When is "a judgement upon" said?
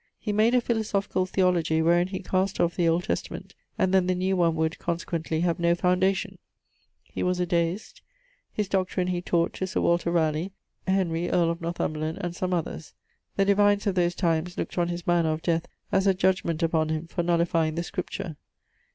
16.07-16.89